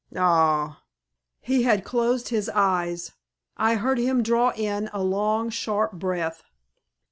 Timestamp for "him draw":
3.99-4.51